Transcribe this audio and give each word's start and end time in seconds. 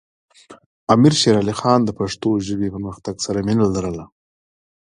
امیر 0.93 1.13
شیر 1.19 1.35
علی 1.41 1.55
خان 1.59 1.79
د 1.85 1.89
پښتو 1.99 2.29
ژبې 2.47 2.67
پرمختګ 2.75 3.15
سره 3.25 3.39
مینه 3.47 3.65
لرله. 3.75 4.05